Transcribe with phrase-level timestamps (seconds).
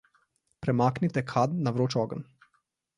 [0.65, 2.29] Premaknite kad na vroč ogenj.